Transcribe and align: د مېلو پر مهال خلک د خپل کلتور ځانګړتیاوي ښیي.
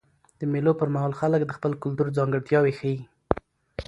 د 0.39 0.41
مېلو 0.53 0.71
پر 0.79 0.87
مهال 0.95 1.13
خلک 1.19 1.41
د 1.45 1.51
خپل 1.57 1.71
کلتور 1.83 2.07
ځانګړتیاوي 2.17 2.73
ښیي. 2.79 2.97